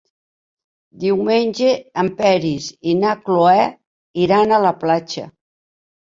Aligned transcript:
Diumenge 1.03 1.73
en 2.05 2.09
Peris 2.21 2.71
i 2.93 2.97
na 3.03 3.13
Cloè 3.29 3.61
iran 4.25 4.57
a 4.57 4.61
la 4.67 4.75
platja. 4.83 5.29